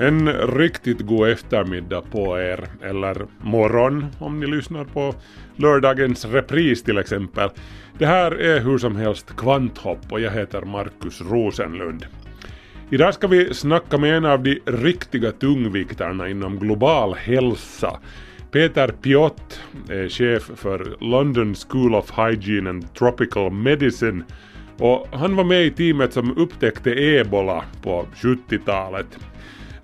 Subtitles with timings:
[0.00, 5.14] En riktigt god eftermiddag på er, eller morgon om ni lyssnar på
[5.56, 7.50] lördagens repris till exempel.
[7.98, 12.06] Det här är hur som helst Kvanthopp och jag heter Markus Rosenlund.
[12.90, 18.00] Idag ska vi snacka med en av de riktiga tungviktarna inom global hälsa.
[18.52, 24.24] Peter Piot är chef för London School of Hygiene and Tropical Medicine
[24.78, 29.18] och han var med i teamet som upptäckte ebola på 70-talet.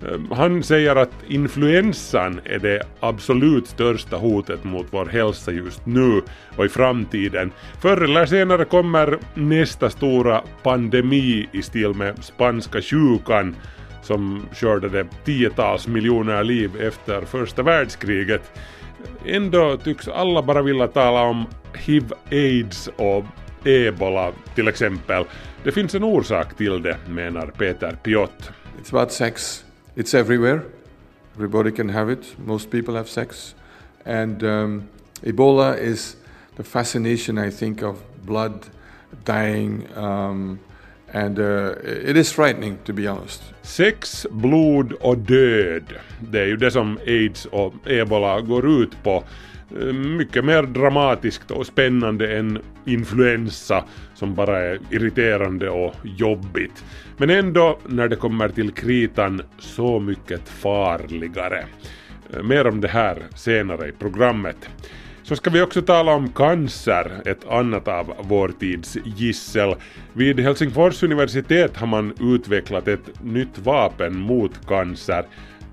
[0.07, 6.21] Ehm, han säger att influensan är det absolut största hotet mot vår hälsa just nu
[6.57, 7.51] och i framtiden.
[7.81, 13.55] Förr eller senare kommer nästa stora pandemi i stil med spanska sjukan
[14.01, 18.51] som skördade tiotals miljoner liv efter första världskriget.
[19.25, 23.25] Ändå tycks alla bara vilja tala om hiv, aids och
[23.65, 25.23] ebola till exempel.
[25.63, 28.51] Det finns en orsak till det, menar Peter Piot.
[28.81, 29.65] It's about sex.
[29.93, 30.63] It's everywhere.
[31.35, 32.39] Everybody can have it.
[32.39, 33.55] Most people have sex.
[34.05, 34.89] And um,
[35.21, 36.15] Ebola is
[36.55, 38.67] the fascination, I think, of blood,
[39.25, 40.61] dying, um,
[41.11, 43.41] and uh, it is frightening to be honest.
[43.63, 45.83] Sex, blod och död.
[46.19, 49.23] Det är ju det som aids och ebola går ut på.
[49.79, 56.83] Eh, mycket mer dramatiskt och spännande än influensa som bara är irriterande och jobbigt.
[57.17, 61.65] Men ändå, när det kommer till kritan, så mycket farligare.
[62.33, 64.69] Eh, mer om det här senare i programmet.
[65.23, 69.75] Så ska vi också tala om cancer, ett annat av vår tids gissel.
[70.13, 75.25] Vid Helsingfors universitet har man utvecklat ett nytt vapen mot cancer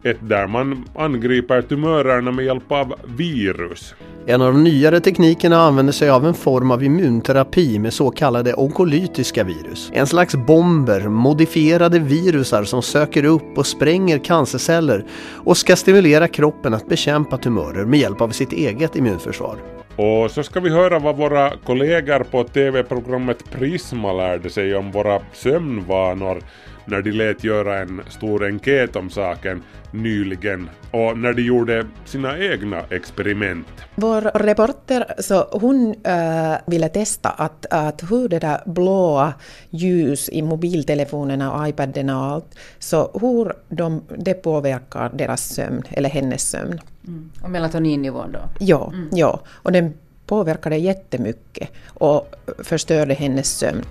[0.02, 3.94] ett där man angriper tumörerna med hjälp av virus.
[4.26, 8.54] En av de nyare teknikerna använder sig av en form av immunterapi med så kallade
[8.54, 9.90] onkolytiska virus.
[9.94, 15.04] En slags bomber, modifierade virusar som söker upp och spränger cancerceller
[15.44, 19.58] och ska stimulera kroppen att bekämpa tumörer med hjälp av sitt eget immunförsvar.
[19.96, 25.20] Och så ska vi höra vad våra kollegor på TV-programmet Prisma lärde sig om våra
[25.32, 26.42] sömnvanor
[26.88, 32.38] när de lät göra en stor enkät om saken nyligen och när de gjorde sina
[32.38, 33.66] egna experiment.
[33.94, 39.34] Vår reporter så hon äh, ville testa att, att hur det där blåa
[39.70, 46.08] ljus i mobiltelefonerna och iPaden och allt, så hur de, det påverkar deras sömn, eller
[46.08, 46.80] hennes sömn.
[47.06, 47.30] Mm.
[47.42, 48.40] Och melatoninnivån då?
[48.58, 49.08] Ja, mm.
[49.12, 49.94] ja, och den
[50.26, 53.84] påverkade jättemycket och förstörde hennes sömn.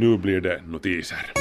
[0.00, 1.32] Nu blir det notiser.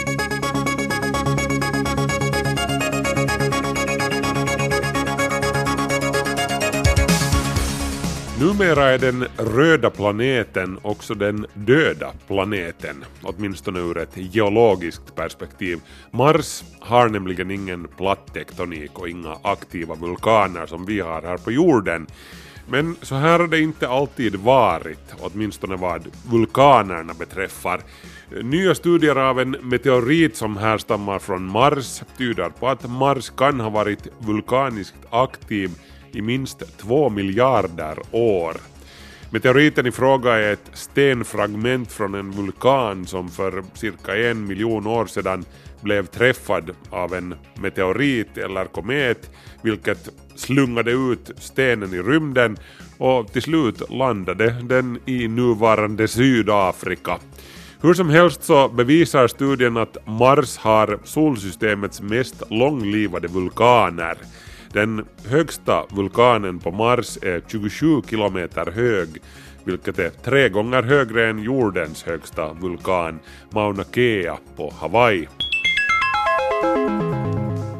[8.40, 15.80] Numera är den röda planeten också den döda planeten, åtminstone ur ett geologiskt perspektiv.
[16.12, 21.52] Mars har nämligen ingen platt tektonik och inga aktiva vulkaner som vi har här på
[21.52, 22.08] jorden.
[22.72, 27.82] Men så här har det inte alltid varit, åtminstone vad vulkanerna beträffar.
[28.32, 33.70] Nya studier av en meteorit som härstammar från Mars tyder på att Mars kan ha
[33.70, 35.72] varit vulkaniskt aktiv
[36.12, 38.58] i minst två miljarder år.
[39.32, 45.06] Meteoriten i fråga är ett stenfragment från en vulkan som för cirka en miljon år
[45.06, 45.46] sedan
[45.82, 49.30] blev träffad av en meteorit eller komet
[49.62, 52.58] vilket slungade ut stenen i rymden
[52.98, 57.20] och till slut landade den i nuvarande Sydafrika.
[57.82, 64.18] Hur som helst så bevisar studien att Mars har solsystemets mest långlivade vulkaner.
[64.74, 69.10] Den högsta vulkanen på Mars är 27 kilometer hög,
[69.64, 75.28] vilket är tre gånger högre än jordens högsta vulkan, Mauna Kea på Hawaii.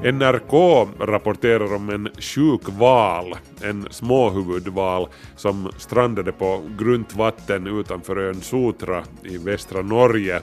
[0.04, 8.42] NRK rapporterar om en sjuk val, en småhuvudval som strandade på grunt vatten utanför ön
[8.42, 10.42] Sotra i västra Norge.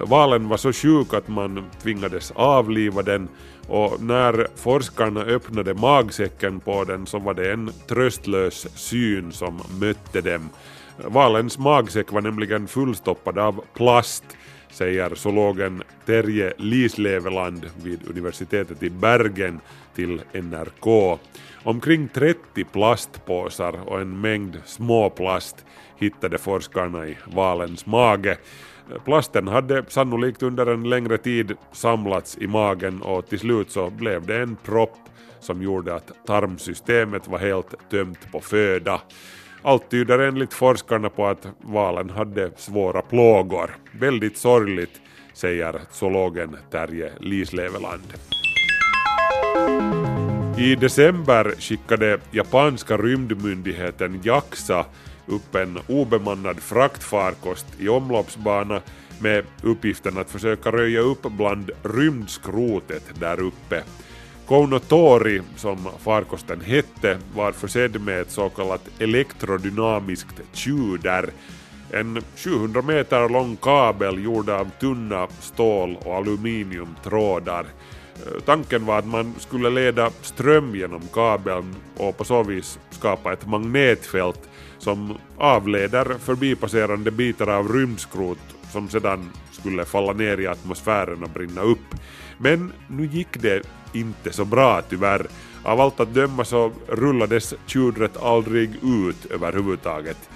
[0.00, 3.28] Valen var så sjuk att man tvingades avliva den
[3.68, 10.20] och när forskarna öppnade magsäcken på den så var det en tröstlös syn som mötte
[10.20, 10.48] dem.
[11.04, 14.24] Valens magsäck var nämligen fullstoppad av plast,
[14.76, 19.60] säger zoologen Terje Lisleveland vid universitetet i Bergen
[19.94, 21.18] till NRK.
[21.62, 25.64] Omkring 30 plastpåsar och en mängd småplast
[25.96, 28.38] hittade forskarna i valens mage.
[29.04, 34.26] Plasten hade sannolikt under en längre tid samlats i magen och till slut så blev
[34.26, 34.98] det en propp
[35.40, 39.00] som gjorde att tarmsystemet var helt tömt på föda.
[39.66, 43.76] Allt tyder enligt forskarna på att valen hade svåra plågor.
[43.92, 45.00] Väldigt sorgligt,
[45.34, 48.02] säger zoologen Terje Lisleveland.
[50.58, 54.84] I december skickade japanska rymdmyndigheten JAXA
[55.26, 58.80] upp en obemannad fraktfarkost i omloppsbana
[59.20, 63.82] med uppgiften att försöka röja upp bland rymdskrotet där uppe.
[64.46, 71.30] Kounotori, som farkosten hette, var försedd med ett så kallat elektrodynamiskt tjuder,
[71.90, 77.66] en 700 meter lång kabel gjord av tunna stål och aluminiumtrådar.
[78.26, 83.32] Eh, tanken var att man skulle leda ström genom kabeln och på så vis skapa
[83.32, 88.38] ett magnetfält som avleder förbipasserande bitar av rymdskrot
[88.72, 91.94] som sedan skulle falla ner i atmosfären och brinna upp.
[92.38, 93.62] Men nu gick det
[93.92, 95.26] inte så bra tyvärr.
[95.62, 100.30] Av allt att döma så rullades tjudret aldrig ut överhuvudtaget.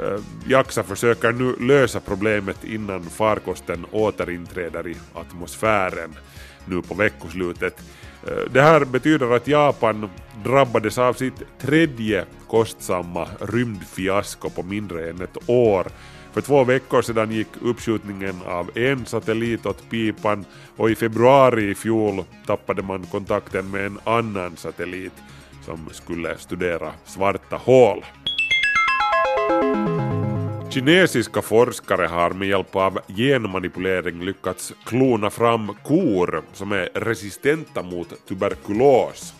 [0.00, 6.14] Eh, JAXA försöker nu lösa problemet innan farkosten återinträder i atmosfären
[6.64, 7.82] nu på veckoslutet.
[8.26, 10.10] Eh, det här betyder att Japan
[10.44, 15.86] drabbades av sitt tredje kostsamma rymdfiasko på mindre än ett år
[16.32, 20.44] för två veckor sedan gick uppskjutningen av en satellit åt pipan
[20.76, 25.12] och i februari i fjol tappade man kontakten med en annan satellit
[25.64, 28.04] som skulle studera svarta hål.
[30.70, 38.26] Kinesiska forskare har med hjälp av genmanipulering lyckats klona fram kor som är resistenta mot
[38.28, 39.34] tuberkulos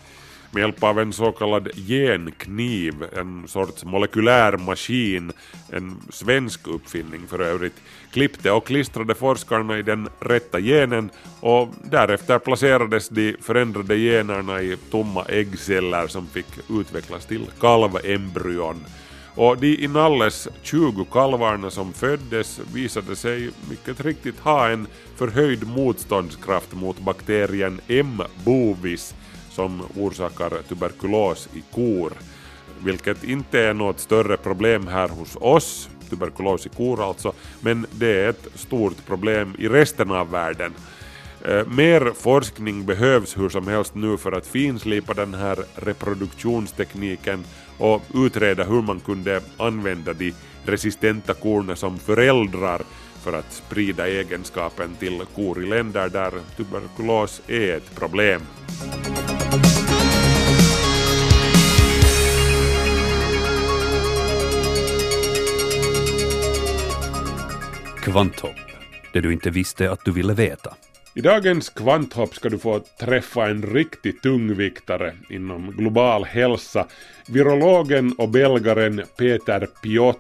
[0.53, 5.33] med hjälp av en så kallad genkniv, en sorts molekylär maskin,
[5.73, 7.77] en svensk uppfinning för övrigt,
[8.13, 11.11] klippte och klistrade forskarna i den rätta genen
[11.41, 18.85] och därefter placerades de förändrade generna i tomma äggceller som fick utvecklas till kalvembryon.
[19.35, 26.73] Och de inalles 20 kalvarna som föddes visade sig mycket riktigt ha en förhöjd motståndskraft
[26.73, 28.23] mot bakterien M.
[28.45, 29.15] bovis
[29.55, 32.13] som orsakar tuberkulos i kor,
[32.85, 38.25] vilket inte är något större problem här hos oss, tuberkulos i kor alltså, men det
[38.25, 40.73] är ett stort problem i resten av världen.
[41.45, 47.45] Eh, mer forskning behövs hur som helst nu för att finslipa den här reproduktionstekniken
[47.79, 50.35] och utreda hur man kunde använda de
[50.65, 52.83] resistenta korna som föräldrar
[53.23, 58.41] för att sprida egenskapen till kor i länder där tuberkulos är ett problem.
[68.03, 68.57] Kvanthopp,
[69.13, 70.75] det du inte visste att du ville veta.
[71.15, 76.87] I dagens kvanthopp ska du få träffa en riktig tungviktare inom global hälsa,
[77.29, 80.19] virologen och belgaren Peter Piot.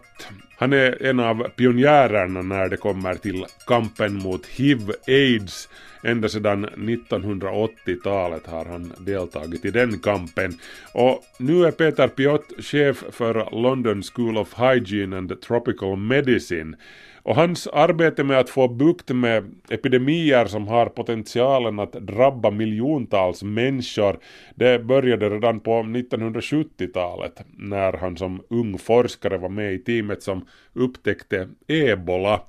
[0.57, 5.69] Han är en av pionjärerna när det kommer till kampen mot hiv-aids.
[6.05, 10.59] Ända sedan 1980-talet har han deltagit i den kampen.
[10.93, 16.77] Och nu är Peter Piot chef för London School of Hygiene and Tropical Medicine.
[17.23, 23.43] Och hans arbete med att få bukt med epidemier som har potentialen att drabba miljontals
[23.43, 24.19] människor,
[24.55, 30.47] det började redan på 1970-talet när han som ung forskare var med i teamet som
[30.73, 32.41] upptäckte ebola.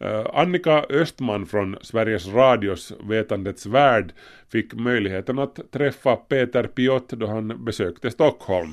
[0.00, 4.12] Eh, Annika Östman från Sveriges Radios Vetandets Värld
[4.52, 8.72] fick möjligheten att träffa Peter Piot då han besökte Stockholm.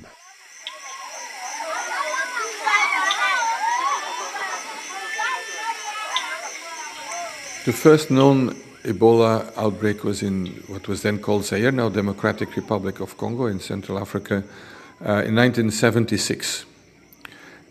[7.65, 12.99] The first known Ebola outbreak was in what was then called Zaire, now Democratic Republic
[12.99, 14.43] of Congo in Central Africa,
[14.99, 16.65] uh, in 1976.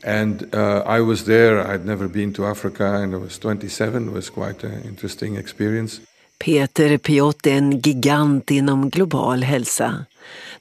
[0.02, 4.08] And uh, I was there, I'd never been to Africa, and I was 27.
[4.08, 6.00] It was quite an interesting experience.
[6.38, 10.04] Peter Piot är en gigant inom global hälsa.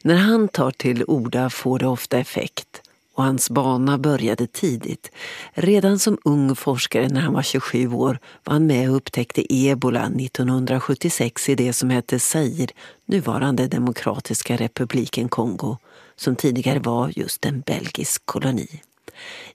[0.02, 2.82] När han tar till orda får det ofta effekt
[3.22, 5.12] och hans bana började tidigt.
[5.54, 10.06] Redan som ung forskare när han var 27 år var han med och upptäckte ebola
[10.06, 12.68] 1976 i det som hette Zaire,
[13.06, 15.78] nuvarande Demokratiska republiken Kongo,
[16.16, 18.82] som tidigare var just en belgisk koloni.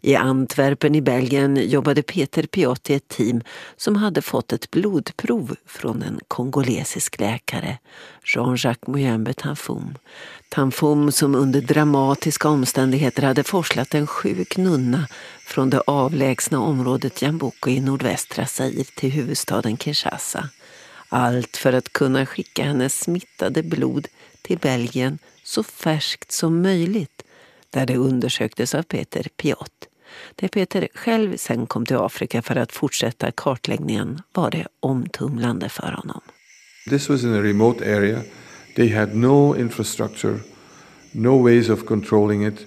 [0.00, 3.42] I Antwerpen i Belgien jobbade Peter Piot i ett team
[3.76, 7.78] som hade fått ett blodprov från en kongolesisk läkare,
[8.25, 9.94] Jean-Jacques Muyembe Tanfum.
[10.49, 15.08] Tanfum som under dramatiska omständigheter hade forslat en sjuk nunna
[15.46, 20.49] från det avlägsna området Jamboko i nordvästra Zaire till huvudstaden Kinshasa.
[21.08, 24.08] Allt för att kunna skicka hennes smittade blod
[24.42, 27.23] till Belgien så färskt som möjligt
[27.70, 29.88] där det undersöktes av Peter Piot.
[30.35, 35.92] Där Peter själv sen kom till Afrika för att fortsätta kartläggningen var det omtumlande för
[35.92, 36.20] honom.
[36.90, 38.23] This was in a remote area.
[38.76, 40.38] They had no infrastructure,
[41.12, 42.66] no ways of controlling it.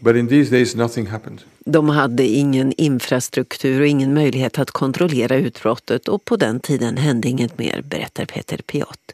[0.00, 1.42] But in these days nothing happened.
[1.64, 7.28] De hade ingen infrastruktur och ingen möjlighet att kontrollera utbrottet och på den tiden hände
[7.28, 9.12] inget mer, berättar Peter Piot.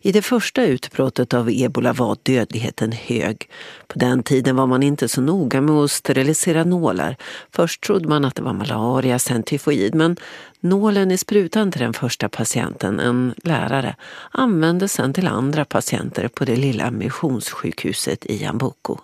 [0.00, 3.48] I det första utbrottet av ebola var dödligheten hög.
[3.86, 7.16] På den tiden var man inte så noga med att sterilisera nålar.
[7.50, 10.16] Först trodde man att det var malaria, sen tyfoid, men
[10.60, 13.96] nålen i sprutan till den första patienten, en lärare,
[14.30, 18.98] användes sen till andra patienter på det lilla missionssjukhuset i Jambuco.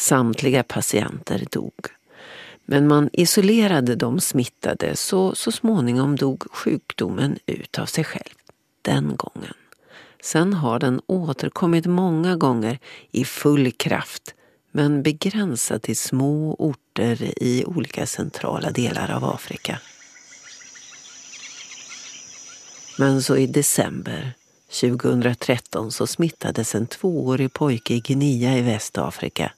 [0.00, 1.86] Samtliga patienter dog.
[2.64, 8.34] Men man isolerade de smittade så så småningom dog sjukdomen ut av sig själv.
[8.82, 9.54] Den gången.
[10.22, 12.78] Sen har den återkommit många gånger
[13.10, 14.34] i full kraft
[14.72, 19.80] men begränsad till små orter i olika centrala delar av Afrika.
[22.98, 24.32] Men så i december
[24.80, 29.52] 2013 så smittades en tvåårig pojke i Guinea i Västafrika,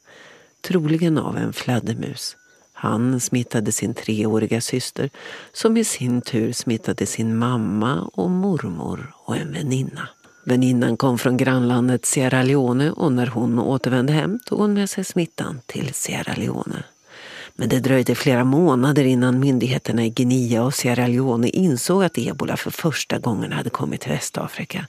[0.62, 2.37] troligen av en fladdermus.
[2.73, 5.11] Han smittade sin treåriga syster
[5.52, 10.09] som i sin tur smittade sin mamma och mormor och en väninna.
[10.45, 15.04] Väninnan kom från grannlandet Sierra Leone och när hon återvände hem tog hon med sig
[15.04, 16.85] smittan till Sierra Leone.
[17.54, 22.57] Men det dröjde flera månader innan myndigheterna i Guinea och Sierra Leone insåg att ebola
[22.57, 24.87] för första gången hade kommit till Västafrika.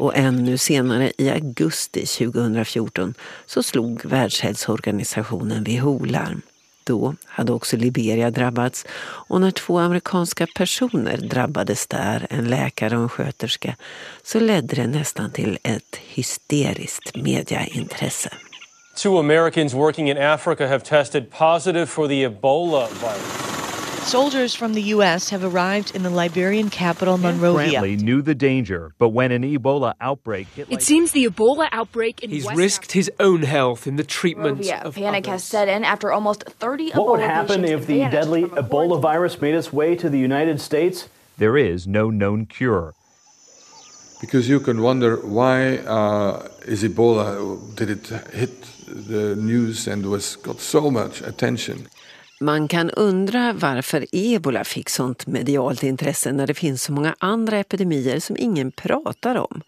[0.00, 3.14] Och ännu senare, i augusti 2014,
[3.46, 6.42] så slog Världshälsoorganisationen WHO larm.
[6.84, 13.02] Då hade också Liberia drabbats och när två amerikanska personer drabbades där, en läkare och
[13.02, 13.76] en sköterska,
[14.22, 18.30] så ledde det nästan till ett hysteriskt mediaintresse.
[19.02, 23.69] Two Americans working in Africa have tested positive for the Ebola virus.
[24.04, 25.28] Soldiers from the U.S.
[25.30, 27.80] have arrived in the Liberian capital, Monrovia.
[27.80, 32.24] Brantley knew the danger, but when an Ebola outbreak hit It seems the Ebola outbreak
[32.24, 34.82] in He's West risked his own health in the treatment Monrovia.
[34.82, 39.00] of Panic has set in after almost 30 What would happen if the deadly Ebola
[39.00, 41.08] virus made its way to the United States?
[41.38, 42.92] there is no known cure.
[44.20, 50.36] Because you can wonder why uh, is Ebola, did it hit the news and was
[50.36, 51.86] got so much attention?
[52.42, 57.58] Man kan undra varför ebola fick sånt medialt intresse när det finns så många andra
[57.58, 59.62] epidemier som ingen pratar om.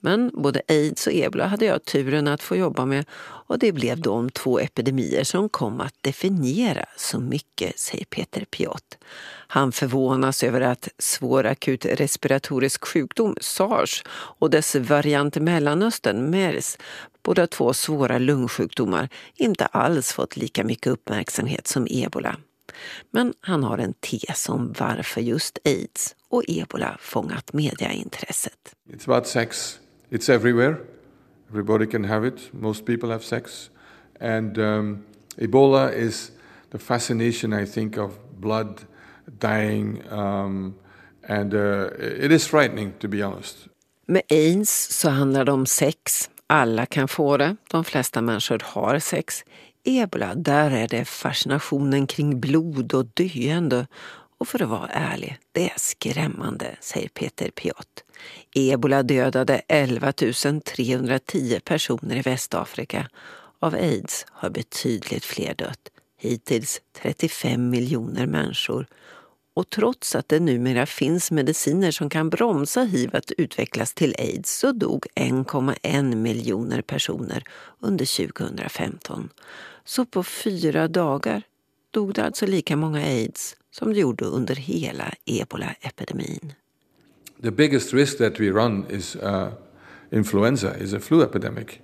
[0.00, 3.04] Men både aids och ebola hade jag turen att få jobba med
[3.50, 8.98] och det blev de två epidemier som kom att definiera så mycket, säger Peter Piot.
[9.46, 16.76] Han förvånas över att svår akut respiratorisk sjukdom, sars, och dess variant i Mellanöstern, mers,
[17.22, 22.36] båda två svåra lungsjukdomar, inte alls fått lika mycket uppmärksamhet som ebola.
[23.10, 28.74] Men han har en tes om varför just aids och ebola fångat mediaintresset.
[28.92, 29.78] It's about sex.
[30.10, 30.76] It's everywhere.
[31.50, 32.52] Everybody can have it.
[32.52, 33.70] Most people have sex.
[34.20, 35.04] And um,
[35.36, 36.32] Ebola is
[36.70, 38.80] the fascination, I think, of blood,
[39.38, 40.74] dying, um,
[41.28, 43.56] and uh, it is frightening, to be honest.
[44.06, 46.30] Med aids så handlar det om sex.
[46.52, 47.56] Alla kan få det.
[47.70, 49.44] De flesta människor har sex.
[49.84, 53.86] Ebola, där är det fascinationen kring blod och döende.
[54.38, 58.04] Och för att vara ärlig, det är skrämmande, säger Peter Piot.
[58.54, 60.12] Ebola dödade 11
[60.64, 63.08] 310 personer i Västafrika.
[63.58, 65.88] Av aids har betydligt fler dött.
[66.18, 68.86] Hittills 35 miljoner människor.
[69.54, 74.58] Och trots att det numera finns mediciner som kan bromsa hiv att utvecklas till aids
[74.58, 77.44] så dog 1,1 miljoner personer
[77.80, 79.28] under 2015.
[79.84, 81.42] Så på fyra dagar
[81.90, 86.52] dog det alltså lika många aids som det gjorde under hela ebola-epidemin.
[87.42, 89.48] The biggest risk that we run is uh,
[90.10, 91.80] influenza, is a flu epidemic.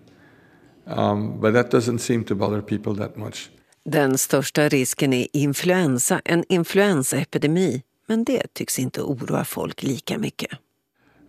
[0.86, 3.50] Um, but that doesn't seem to bother people that much.
[3.88, 7.82] Den största risken är influensa, en influensaepidemi.
[8.06, 10.50] Men det tycks inte oroa folk lika mycket.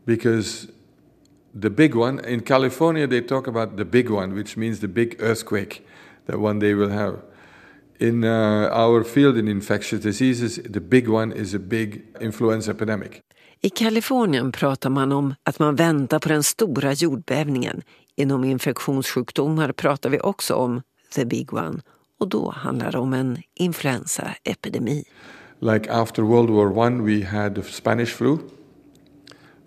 [0.05, 0.67] Because
[1.61, 5.21] the big one, in California they talk about the big one, which means the big
[5.21, 5.81] earthquake
[6.27, 7.17] that one day we'll have.
[7.97, 8.29] In uh,
[8.71, 13.21] our field in infectious diseases, the big one is a big influenza epidemic.
[13.61, 17.81] I Kalifornien pratar man om att man väntar på den stora jordbävningen.
[18.15, 20.81] Inom infektionssjukdomar pratar vi också om
[21.15, 21.81] the big one
[22.19, 25.03] och då handlar det om en influensaepidemi.
[25.59, 28.37] Like after World War I, we had the Spanish flu,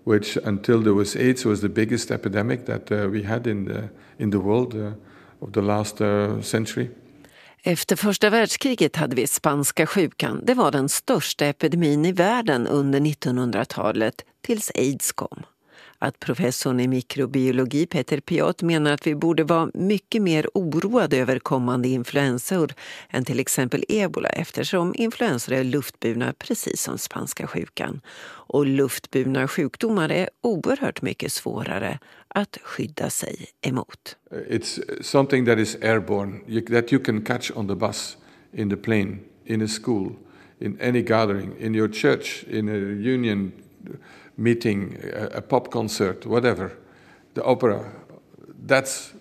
[0.05, 3.89] which until there was AIDS was the biggest epidemic that uh, we had in the,
[4.17, 4.93] in the world uh,
[5.39, 6.89] of the last uh, century.
[7.63, 10.41] Efter första världskriget hade vi spanska sjukan.
[10.43, 15.43] Det var den största epidemin i världen under 1900-talet tills aids kom.
[16.03, 21.39] Att professorn i mikrobiologi Peter Piot menar att vi borde vara mycket mer oroade över
[21.39, 22.73] kommande influensor
[23.09, 28.01] än till exempel ebola eftersom influensor är luftburna precis som spanska sjukan.
[28.27, 34.17] Och luftburna sjukdomar är oerhört mycket svårare att skydda sig emot.
[34.49, 36.39] It's something that is airborne,
[36.69, 38.17] that you can catch on the bus,
[38.53, 40.11] in the plane, in a school,
[40.59, 42.77] in any gathering, in your church, in a
[43.13, 43.51] union
[44.41, 46.69] meeting, a, a pop concert, whatever,
[47.33, 47.79] the opera.
[48.67, 49.13] That's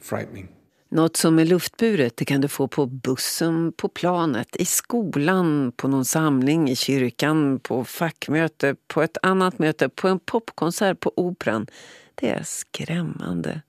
[0.00, 0.48] frightening.
[0.88, 5.88] Något som är luftburet det kan du få på bussen, på planet, i skolan, på
[5.88, 11.66] någon samling, i kyrkan, på fackmöte, på ett annat möte, på en popkonsert, på operan.
[12.14, 13.62] Det är skrämmande.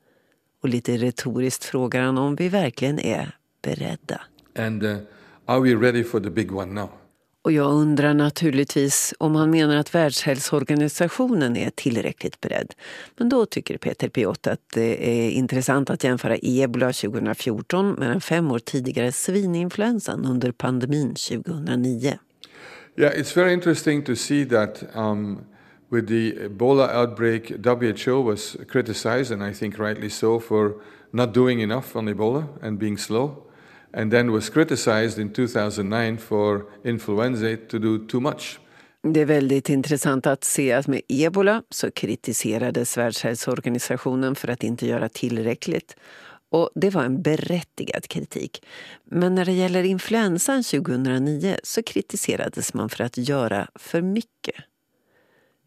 [0.61, 4.21] Och lite retoriskt frågar han om vi verkligen är beredda.
[4.55, 4.97] And uh,
[5.45, 6.89] are we ready for the big one now?
[7.43, 12.73] Och jag undrar naturligtvis om han menar att Världshälsoorganisationen är tillräckligt beredd.
[13.17, 18.21] Men då tycker Peter Piot att det är intressant att jämföra ebola 2014 med den
[18.21, 22.17] fem år tidigare svininfluensan under pandemin 2009.
[22.95, 25.39] Yeah, it's very interesting to see that um,
[25.89, 30.73] with the Ebola outbreak, WHO was criticized, and I think rightly so, for
[31.11, 33.43] not doing enough on Ebola and being slow
[33.93, 38.59] and then was criticized in 2009 for influenza to do too much.
[39.07, 44.87] Det är väldigt intressant att se att med ebola så kritiserades Världshälsoorganisationen för att inte
[44.87, 45.95] göra tillräckligt.
[46.49, 48.65] Och det var en berättigad kritik.
[49.03, 54.55] Men när det gäller influensan 2009 så kritiserades man för att göra för mycket.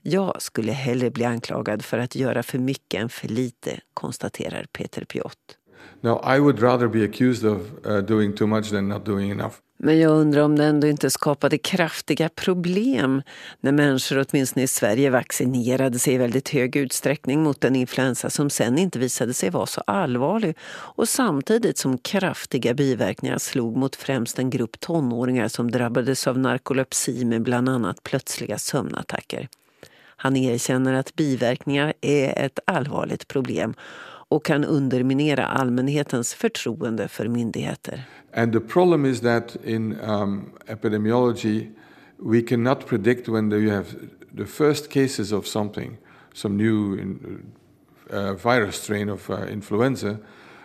[0.03, 5.05] Jag skulle hellre bli anklagad för att göra för mycket än för lite, konstaterar Peter
[5.05, 5.59] Piot.
[6.01, 9.55] Now, I would rather be accused of uh, doing too much than not doing enough.
[9.79, 13.23] Men jag undrar om det ändå inte skapade kraftiga problem
[13.61, 18.51] när människor, åtminstone i Sverige, vaccinerade sig i väldigt hög utsträckning mot en influensa som
[18.51, 24.39] sen inte visade sig vara så allvarlig och samtidigt som kraftiga biverkningar slog mot främst
[24.39, 29.49] en grupp tonåringar som drabbades av narkolepsi med bland annat plötsliga sömnattacker.
[30.17, 33.75] Han erkänner att biverkningar är ett allvarligt problem
[34.29, 38.05] och kan underminera allmänhetens förtroende för myndigheter.
[38.35, 41.71] And the problem is that in um, epidemiology
[42.19, 43.87] we cannot predict when you have
[44.37, 45.99] the first cases of something,
[46.35, 46.99] some new
[48.11, 50.19] uh, virus strain of uh, influenza,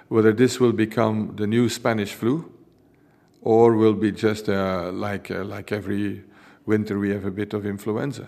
[0.08, 2.52] whether this will become the new Spanish flu
[3.42, 6.24] or will be just uh, like, uh, like every
[6.66, 8.28] winter we have a bit of influenza.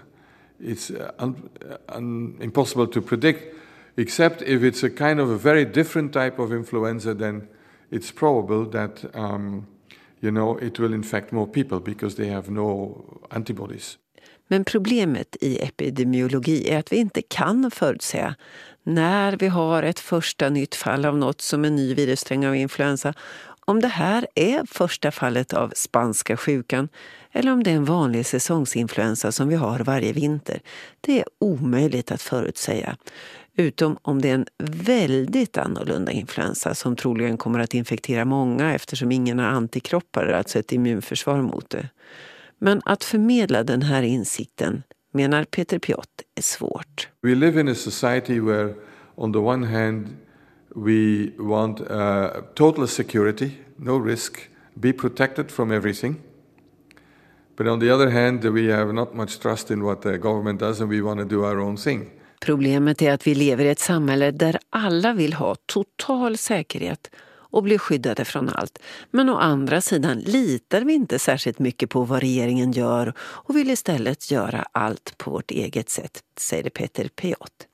[0.59, 1.49] It's uh, un,
[1.89, 3.55] un, impossible to predict
[3.97, 7.47] except if it's a kind of a very different type of influenza, then
[7.91, 9.67] it's probable that um,
[10.21, 12.95] you know it will infect more people because they have no
[13.29, 13.97] antibodies.
[14.47, 18.35] Men problemet i epidemiologi är att vi inte kan förutsäga
[18.83, 23.13] när vi har ett första nytt fall av något som en ny virussträng av influensa
[23.65, 26.89] om det här är första fallet av spanska sjukan
[27.31, 30.59] eller om det är en vanlig säsongsinfluensa som vi har varje vinter.
[31.01, 32.97] Det är omöjligt att förutsäga.
[33.55, 39.11] Utom om det är en väldigt annorlunda influensa som troligen kommer att infektera många eftersom
[39.11, 41.89] ingen har antikroppar, alltså ett immunförsvar mot det.
[42.59, 47.07] Men att förmedla den här insikten, menar Peter Piot, är svårt.
[47.21, 48.73] We live in a society where
[49.15, 50.07] on the one hand
[50.75, 56.15] we want uh, total security, no risk, be protected from everything.
[57.57, 60.81] But on the other hand, we have not much trust in what the government does
[60.81, 62.09] and we want to do our own thing.
[62.45, 67.63] Problemet är att vi lever i ett samhälle där alla vill ha total säkerhet och
[67.63, 68.79] bli skyddade från allt.
[69.11, 73.69] Men å andra sidan litar vi inte särskilt mycket på vad regeringen gör och vill
[73.69, 77.67] istället göra allt på vårt eget sätt, säger Peter Piot.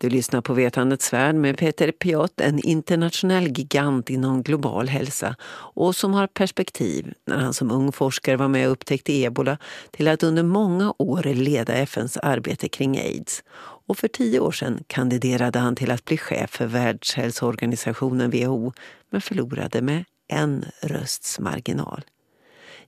[0.00, 5.36] Du lyssnar på Vetandets värld med Peter Piot, en internationell gigant inom global hälsa
[5.74, 9.58] och som har perspektiv när han som ung forskare var med och upptäckte ebola
[9.90, 13.44] till att under många år leda FNs arbete kring aids.
[13.86, 18.72] Och för tio år sedan kandiderade han till att bli chef för Världshälsoorganisationen WHO
[19.10, 22.04] men förlorade med en rösts marginal.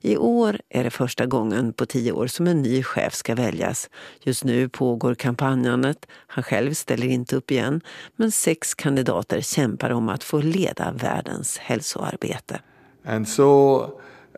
[0.05, 3.89] I år är det första gången på tio år som en ny chef ska väljas.
[4.21, 6.05] Just nu pågår kampanjandet.
[6.27, 7.81] Han själv ställer inte upp igen.
[8.15, 12.59] Men sex kandidater kämpar om att få leda världens hälsoarbete.
[13.05, 13.83] And so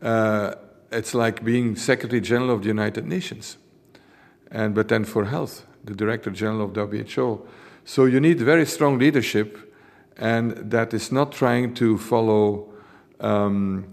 [0.01, 0.49] uh,
[0.91, 3.58] it's like being Secretary General of the United Nations,
[4.51, 7.39] and but then for health, the Director General of WHO.
[7.86, 9.58] So you need very strong leadership,
[10.19, 12.73] and that is not trying to follow
[13.19, 13.86] um,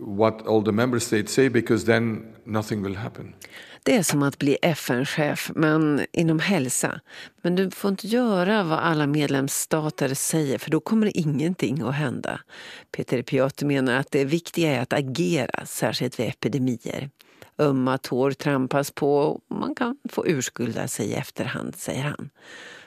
[0.00, 3.34] what all the member states say, because then nothing will happen.
[3.82, 7.00] Det är som att bli FN-chef, men inom hälsa.
[7.42, 12.40] Men du får inte göra vad alla medlemsstater säger, för då kommer ingenting att hända.
[12.96, 17.10] Peter Piotr menar att det viktiga är att agera, särskilt vid epidemier.
[17.58, 22.30] Ömma tår trampas på och man kan få urskulda sig i efterhand, säger han.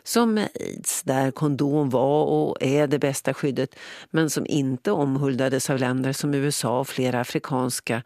[0.04, 3.76] Som med aids, där kondom var och är det bästa skyddet
[4.10, 8.04] men som inte omhuldades av länder som USA och flera afrikanska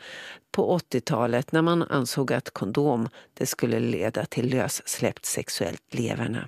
[0.52, 6.48] på 80-talet när man ansåg att kondom det skulle leda till lössläppt sexuellt leverne.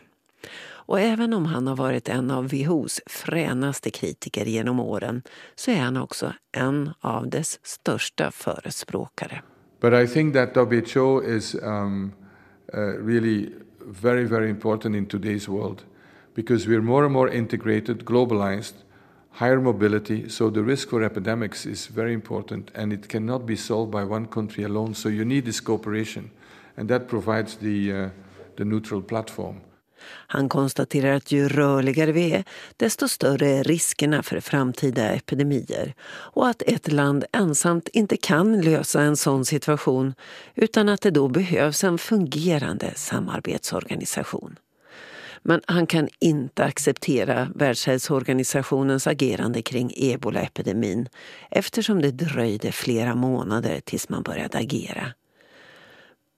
[0.88, 5.22] Och även om han har varit en av WHOs fränaste kritiker genom åren
[5.56, 9.42] så är han också en av dess största förespråkare.
[9.82, 12.12] But I think that WHO is um,
[12.74, 13.50] uh, really
[13.88, 15.84] very, very important in today's world
[16.34, 18.73] because we're more and more integrated, globalized,
[19.32, 20.30] higher mobility.
[20.30, 24.28] So the risk for epidemics is very important and it cannot be solved by one
[24.28, 24.93] country alone.
[24.93, 26.32] So you need this cooperation
[26.76, 28.10] and that provides the, uh,
[28.58, 29.62] the neutral platform.
[30.08, 32.43] Han konstaterar att ju rörligare vi är,
[32.78, 39.02] desto större är riskerna för framtida epidemier och att ett land ensamt inte kan lösa
[39.02, 40.13] en sån situation
[40.56, 44.56] utan att det då behövs en fungerande samarbetsorganisation.
[45.41, 51.10] Men han kan inte acceptera Världshälsoorganisationens agerande kring ebolaepidemin
[51.52, 55.13] eftersom det dröjde flera månader tills man började agera.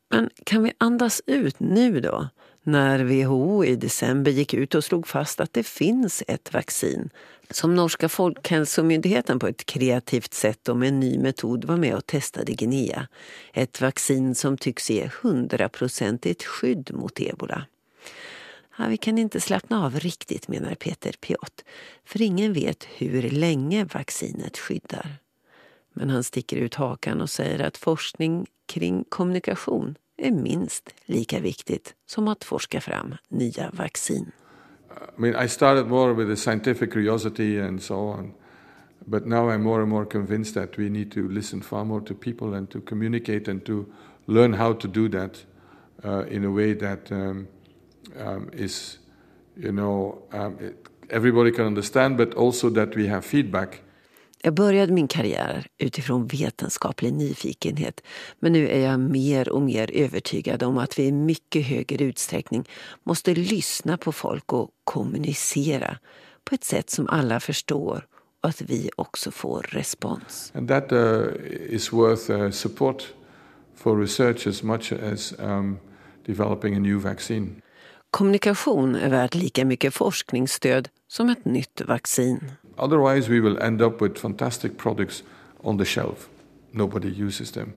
[0.09, 2.27] Men kan vi andas ut nu då?
[2.71, 7.09] När WHO i december gick ut och slog fast att det finns ett vaccin
[7.49, 12.05] som norska folkhälsomyndigheten på ett kreativt sätt och med en ny metod var med och
[12.05, 13.07] testade i Guinea.
[13.53, 17.65] Ett vaccin som tycks ge hundraprocentigt skydd mot ebola.
[18.77, 21.63] Ja, vi kan inte slappna av riktigt, menar Peter Piot,
[22.05, 25.15] för ingen vet hur länge vaccinet skyddar.
[25.93, 31.95] Men han sticker ut hakan och säger att forskning kring kommunikation är minst lika viktigt
[32.05, 34.31] som att forska fram nya vaccin.
[34.91, 38.33] I mean, I started more with a scientific curiosity and so on.
[39.05, 42.13] But now I'm more and more convinced that we need to listen far more to
[42.13, 43.85] people and to communicate and to
[44.27, 45.45] learn how to do that
[46.03, 47.47] uh, in a way that um,
[48.19, 48.99] um, is,
[49.57, 53.81] you know, um, it, everybody can understand, but also that we have feedback
[54.41, 58.01] jag började min karriär utifrån vetenskaplig nyfikenhet
[58.39, 62.69] men nu är jag mer och mer övertygad om att vi i mycket högre utsträckning
[63.03, 65.97] måste lyssna på folk och kommunicera
[66.43, 68.05] på ett sätt som alla förstår
[68.43, 70.51] och att vi också får respons.
[70.55, 71.23] And that uh,
[71.69, 73.13] is worth uh, support
[73.75, 75.79] for research as much as um,
[76.25, 77.61] developing a new vaccine.
[78.11, 82.51] Kommunikation är värt lika mycket forskningsstöd som ett nytt vaccin.
[82.79, 85.23] Otherwise we will end up with fantastic products
[85.63, 86.29] on the shelf.
[86.71, 87.73] Nobody uses them.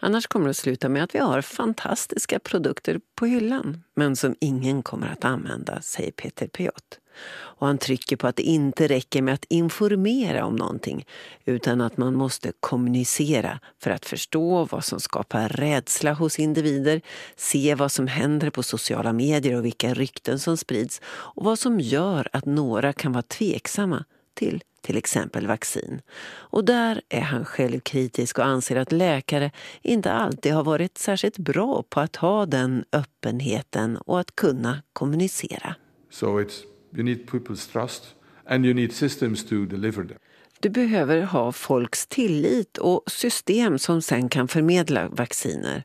[0.00, 4.34] Annars kommer det att sluta med att vi har fantastiska produkter på hyllan men som
[4.40, 6.98] ingen kommer att använda, säger Peter Piot.
[7.34, 11.06] Och han trycker på att det inte räcker med att informera om någonting
[11.44, 17.00] utan att man måste kommunicera för att förstå vad som skapar rädsla hos individer,
[17.36, 21.80] se vad som händer på sociala medier och vilka rykten som sprids och vad som
[21.80, 26.00] gör att några kan vara tveksamma till till exempel vaccin.
[26.34, 29.50] Och där är han självkritisk och anser att läkare
[29.82, 35.74] inte alltid har varit särskilt bra på att ha den öppenheten och att kunna kommunicera.
[36.10, 36.62] So it's,
[36.94, 38.14] you need people's trust
[38.46, 40.18] and you need systems to deliver them.
[40.60, 45.84] Du behöver ha folks tillit och system som sen kan förmedla vacciner.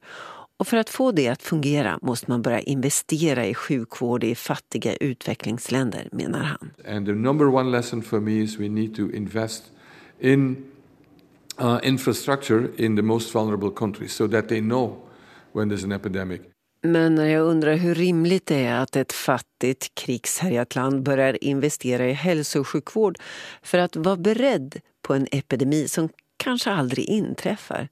[0.59, 4.95] Och för att få det att fungera måste man börja investera i sjukvård i fattiga
[4.95, 6.71] utvecklingsländer, menar han.
[6.95, 9.63] And the number one lesson for me is we need to invest
[10.19, 10.65] in
[11.61, 14.97] uh, infrastructure in the most vulnerable countries so that they know
[15.53, 16.41] when there's an epidemic.
[16.81, 22.09] Men när jag undrar hur rimligt det är att ett fattigt, krigshärjat land börjar investera
[22.09, 23.17] i hälso och sjukvård
[23.61, 27.89] för att vara beredd på en epidemi som kanske aldrig inträffar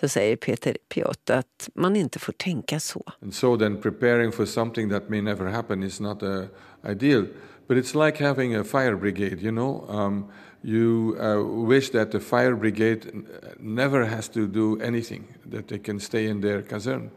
[0.00, 3.02] så säger Peter Piot att man inte får tänka så.
[3.22, 6.46] And so then preparing for something that may never happen is not a
[6.90, 7.26] ideal.
[7.66, 9.86] But it's like having a fire brigade, you know.
[9.88, 10.24] Um,
[10.62, 13.24] you uh, wish that the fire brigade
[13.58, 17.10] never has to do anything, that they can stay in their caserne.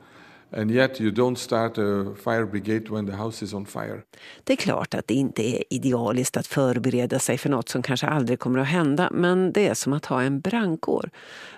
[0.51, 4.01] And yet you don't start a fire brigade when the house is on fire.
[4.43, 8.07] Det är klart att det inte är idealiskt att förbereda sig för något som kanske
[8.07, 11.09] aldrig kommer att hända, men det är som att ha en brandkår.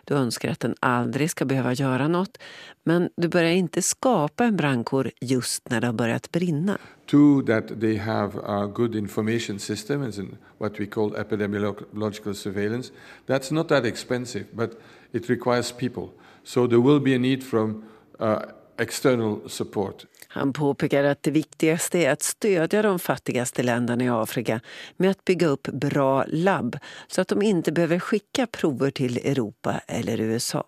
[0.05, 2.37] Du önskar att den aldrig ska behöva göra något,
[2.83, 6.77] men du börjar inte skapa en brandkår just när det har börjat brinna.
[7.05, 12.91] Two, that they have a good information system, as in what we call epidemiological surveillance.
[13.27, 14.71] That's not that expensive, but
[15.11, 16.09] it requires people.
[16.43, 17.83] So there will be a need from
[18.19, 18.39] uh,
[18.79, 20.05] external support.
[20.27, 24.61] Han påpekar att det viktigaste är att stödja de fattigaste länderna i Afrika
[24.97, 29.81] med att bygga upp bra labb så att de inte behöver skicka prover till Europa
[29.87, 30.65] eller USA.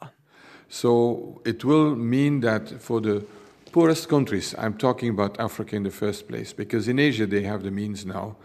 [0.69, 3.25] So it will mean that for the
[3.71, 7.63] poorest countries, I'm talking about Africa in the first place, because in Asia they have
[7.63, 8.35] the means now,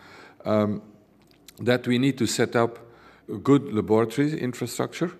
[0.44, 0.80] um,
[1.64, 2.78] that we need to set up
[3.42, 5.10] good laboratory infrastructure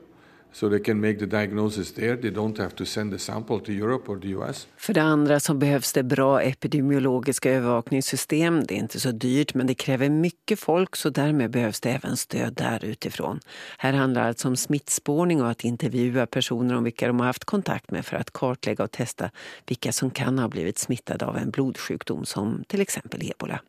[0.57, 2.17] so they can make the diagnosis there.
[2.17, 4.69] They don't have to send the sample to Europe or the US.
[4.77, 8.65] För det andra så behövs det bra epidemiologiska övervakningssystem.
[8.65, 12.17] Det är inte så dyrt men det kräver mycket folk så därmed behövs det även
[12.17, 13.41] stöd där utifrån.
[13.79, 17.45] Här handlar det alltså om smittspårning och att intervjua personer om vilka de har haft
[17.45, 19.31] kontakt med för att kartlägga och testa
[19.67, 23.61] vilka som kan ha blivit smittade av en blodsjukdom som till exempel ebola.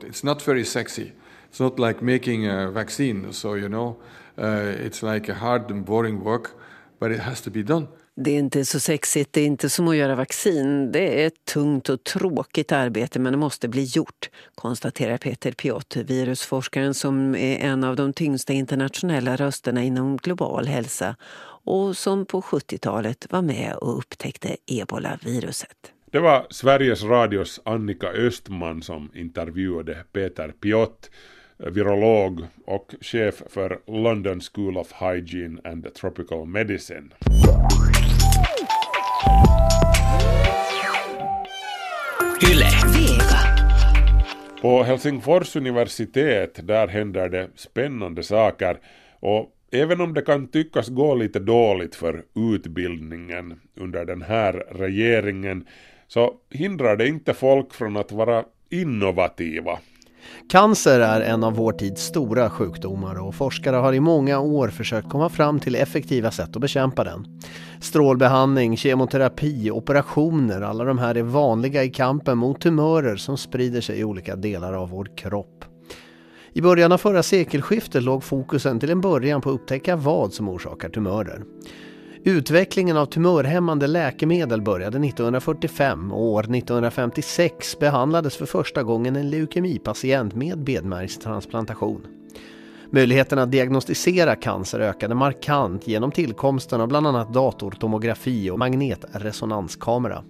[0.00, 1.10] It's not very sexy.
[1.50, 3.96] It's not like making a vaccine, so you know,
[4.38, 6.50] uh, it's like a hard and boring work,
[7.00, 7.86] but it has to be done.
[8.18, 10.92] Det är inte så sexigt, det är inte som att göra vaccin.
[10.92, 15.96] Det är ett tungt och tråkigt arbete men det måste bli gjort, konstaterar Peter Piot,
[15.96, 21.16] virusforskaren som är en av de tyngsta internationella rösterna inom global hälsa
[21.64, 25.92] och som på 70-talet var med och upptäckte ebolaviruset.
[26.10, 31.10] Det var Sveriges Radios Annika Östman som intervjuade Peter Piot,
[31.58, 37.10] virolog och chef för London School of Hygiene and Tropical Medicine.
[42.52, 42.66] Yle.
[44.62, 48.78] På Helsingfors universitet där händer det spännande saker
[49.20, 55.66] och även om det kan tyckas gå lite dåligt för utbildningen under den här regeringen
[56.08, 59.78] så hindrar det inte folk från att vara innovativa.
[60.48, 65.08] Cancer är en av vår tids stora sjukdomar och forskare har i många år försökt
[65.08, 67.40] komma fram till effektiva sätt att bekämpa den.
[67.80, 73.98] Strålbehandling, kemoterapi, operationer, alla de här är vanliga i kampen mot tumörer som sprider sig
[73.98, 75.64] i olika delar av vår kropp.
[76.52, 80.48] I början av förra sekelskiftet låg fokusen till en början på att upptäcka vad som
[80.48, 81.42] orsakar tumörer.
[82.28, 90.34] Utvecklingen av tumörhämmande läkemedel började 1945 och år 1956 behandlades för första gången en leukemipatient
[90.34, 92.06] med benmärgstransplantation.
[92.90, 100.24] Möjligheten att diagnostisera cancer ökade markant genom tillkomsten av bland annat datortomografi och magnetresonanskamera.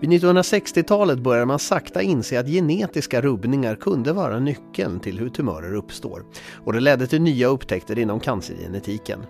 [0.00, 5.74] Vid 1960-talet började man sakta inse att genetiska rubbningar kunde vara nyckeln till hur tumörer
[5.74, 6.24] uppstår
[6.64, 9.20] och det ledde till nya upptäckter inom cancergenetiken.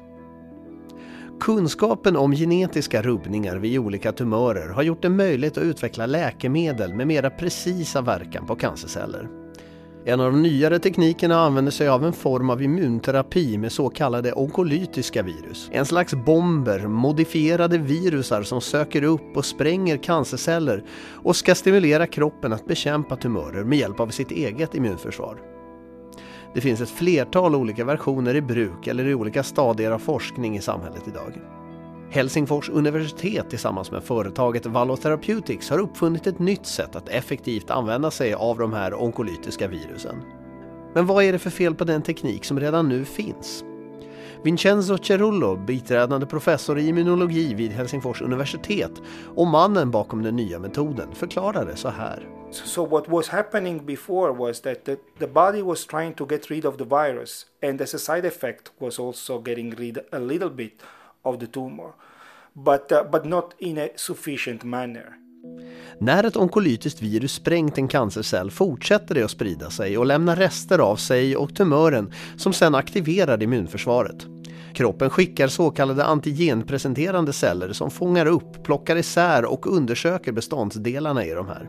[1.40, 7.06] Kunskapen om genetiska rubbningar vid olika tumörer har gjort det möjligt att utveckla läkemedel med
[7.06, 9.28] mera precisa verkan på cancerceller.
[10.04, 14.32] En av de nyare teknikerna använder sig av en form av immunterapi med så kallade
[14.32, 15.68] onkolytiska virus.
[15.72, 20.84] En slags bomber, modifierade virusar som söker upp och spränger cancerceller
[21.22, 25.57] och ska stimulera kroppen att bekämpa tumörer med hjälp av sitt eget immunförsvar.
[26.54, 30.60] Det finns ett flertal olika versioner i bruk eller i olika stadier av forskning i
[30.60, 31.40] samhället idag.
[32.10, 38.10] Helsingfors universitet tillsammans med företaget Vallo Therapeutics har uppfunnit ett nytt sätt att effektivt använda
[38.10, 40.16] sig av de här onkolytiska virusen.
[40.94, 43.64] Men vad är det för fel på den teknik som redan nu finns?
[44.42, 49.02] Vincenzo Cerullo, biträdande professor i immunologi vid Helsingfors universitet
[49.34, 52.37] och mannen bakom den nya metoden, förklarade så här.
[52.50, 56.64] So what was happening before was that the, the body was trying to get rid
[56.64, 60.82] of the virus, and as a side effect was also getting rid a little bit
[61.22, 61.92] of the tumor,
[62.54, 65.14] but uh, but not in a sufficient manner.
[65.98, 70.78] När ett onkolytiskt virus sprängt en cancercell fortsätter det att sprida sig och lämna rester
[70.78, 74.26] av sig och tumören som sedan aktiverar immunförsvaret.
[74.74, 81.30] Kroppen skickar så kallade antigenpresenterande celler som fångar upp, plockar isär och undersöker beståndsdelarna i
[81.30, 81.68] de här.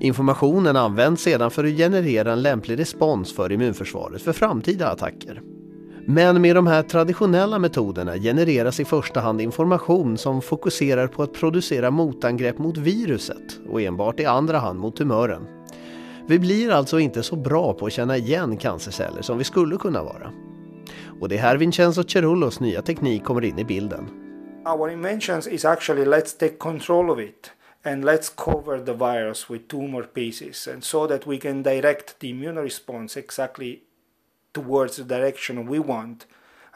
[0.00, 5.42] Informationen används sedan för att generera en lämplig respons för immunförsvaret för framtida attacker.
[6.06, 11.32] Men med de här traditionella metoderna genereras i första hand information som fokuserar på att
[11.32, 15.46] producera motangrepp mot viruset och enbart i andra hand mot tumören.
[16.28, 20.02] Vi blir alltså inte så bra på att känna igen cancerceller som vi skulle kunna
[20.02, 20.32] vara.
[21.20, 24.08] Och det är här Vincenzo Cerullos nya teknik kommer in i bilden.
[24.66, 27.50] Our inventions is actually let's take control of it
[27.84, 32.30] and let's cover the virus with tumor pieces and so that we can direct the
[32.30, 33.82] immune response exactly
[34.52, 36.26] towards the direction we want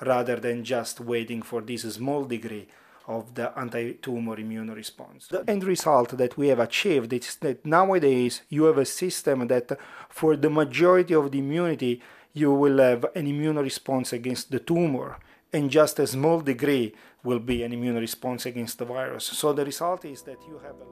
[0.00, 2.68] rather than just waiting for this small degree
[3.06, 5.26] of the anti-tumor immune response.
[5.28, 9.76] The end result that we have achieved is that nowadays you have a system that
[10.08, 12.00] for the majority of the immunity
[12.32, 15.18] you will have an immune response against the tumor
[15.54, 19.24] and just a small degree will be an immune response against the virus.
[19.24, 20.86] So the result is that you have a...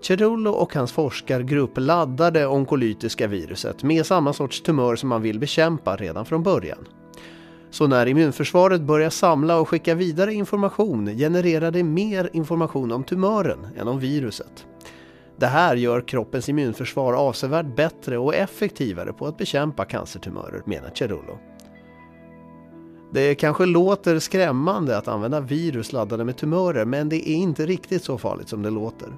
[0.00, 5.38] Cerullo och hans forskargrupp laddar det onkolytiska viruset med samma sorts tumör som man vill
[5.38, 6.88] bekämpa redan från början.
[7.70, 13.66] Så när immunförsvaret börjar samla och skicka vidare information genererar det mer information om tumören
[13.76, 14.66] än om viruset.
[15.36, 21.38] Det här gör kroppens immunförsvar avsevärt bättre och effektivare på att bekämpa cancertumörer, menar Cerullo.
[23.16, 28.04] Det kanske låter skrämmande att använda virus laddade med tumörer men det är inte riktigt
[28.04, 29.08] så farligt som det låter.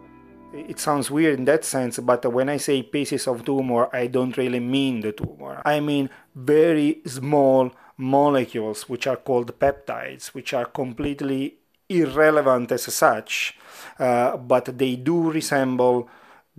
[0.69, 4.37] It sounds weird in that sense, but when I say pieces of tumor, I don't
[4.37, 5.77] really mean the tumor.
[5.77, 11.55] I mean very small molecules which are called peptides, which are completely
[11.89, 13.59] irrelevant as such,
[13.99, 16.09] uh, but they do resemble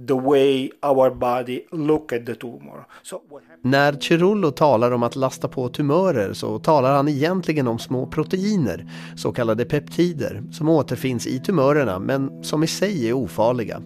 [0.08, 2.86] the way our body look at the tumor.
[3.04, 3.22] So
[3.62, 8.92] När Cerullo talar om att lasta på tumörer så talar han egentligen om små proteiner,
[9.16, 13.82] så kallade peptider, som återfinns i tumörerna men som i sig är ofarliga.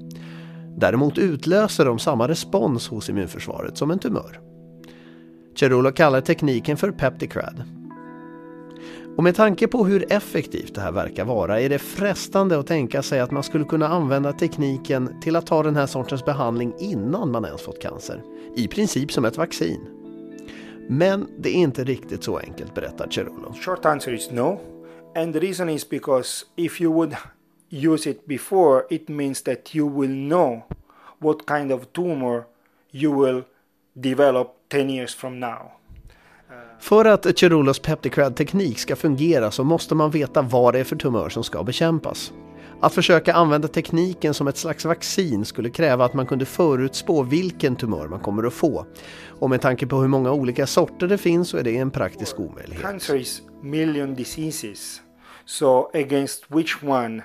[0.77, 4.39] Däremot utlöser de samma respons hos immunförsvaret som en tumör.
[5.59, 7.63] Cerullo kallar tekniken för Pepticrad.
[9.17, 13.01] Och med tanke på hur effektivt det här verkar vara är det frestande att tänka
[13.01, 17.31] sig att man skulle kunna använda tekniken till att ta den här sortens behandling innan
[17.31, 18.21] man ens fått cancer.
[18.55, 19.81] I princip som ett vaccin.
[20.89, 23.53] Men det är inte riktigt så enkelt berättar Cerullo.
[23.53, 24.59] Short answer is no.
[25.15, 27.15] And the reason is because if you would
[27.69, 30.61] use it before it means that you will know
[31.19, 32.43] what kind of tumor
[32.91, 33.43] you will
[33.93, 35.71] develop 10 years from now.
[36.83, 41.29] För att Cherulos Pepticrad-teknik ska fungera så måste man veta vad det är för tumör
[41.29, 42.33] som ska bekämpas.
[42.81, 47.75] Att försöka använda tekniken som ett slags vaccin skulle kräva att man kunde förutspå vilken
[47.75, 48.85] tumör man kommer att få.
[49.27, 52.39] Och med tanke på hur många olika sorter det finns så är det en praktisk
[52.39, 52.81] omöjlighet.
[52.81, 55.01] Cancer is million diseases.
[55.45, 57.23] So against which one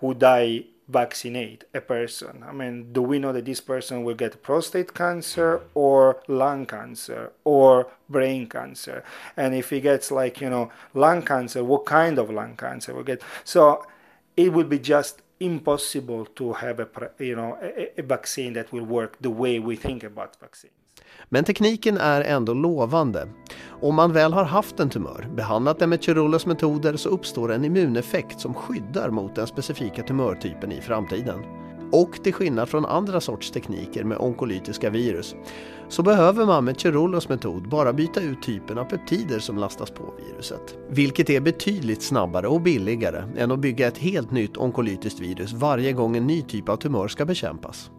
[0.00, 2.44] who die vaccinate a person?
[2.46, 7.32] I mean, do we know that this person will get prostate cancer or lung cancer
[7.44, 9.04] or brain cancer?
[9.36, 13.04] And if he gets like, you know, lung cancer, what kind of lung cancer will
[13.04, 13.22] get?
[13.44, 13.86] So
[14.36, 18.84] it would be just impossible to have a, you know, a, a vaccine that will
[18.84, 20.79] work the way we think about vaccines.
[21.28, 23.28] Men tekniken är ändå lovande.
[23.82, 27.64] Om man väl har haft en tumör, behandlat den med Cerullos metoder så uppstår en
[27.64, 31.38] immuneffekt som skyddar mot den specifika tumörtypen i framtiden.
[31.92, 35.34] Och till skillnad från andra sorts tekniker med onkolytiska virus
[35.88, 40.14] så behöver man med Cerullos metod bara byta ut typen av peptider som lastas på
[40.18, 40.78] viruset.
[40.88, 45.92] Vilket är betydligt snabbare och billigare än att bygga ett helt nytt onkolytiskt virus varje
[45.92, 47.90] gång en ny typ av tumör ska bekämpas.